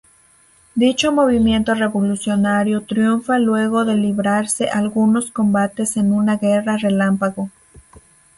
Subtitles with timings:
[0.73, 7.51] Dicho movimiento revolucionario triunfa luego de librarse algunos combates en una guerra relámpago.